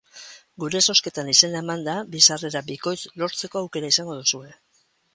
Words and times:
Gure 0.63 0.79
zozketan 0.93 1.29
izena 1.33 1.61
emanda, 1.65 1.95
bi 2.15 2.23
sarrera 2.31 2.65
bikoitz 2.73 2.99
lortzeko 3.23 3.65
aukera 3.67 3.97
izango 3.97 4.21
duzue. 4.25 4.55